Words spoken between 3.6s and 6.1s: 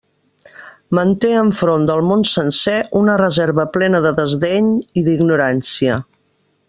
plena de desdeny i d'ignorància.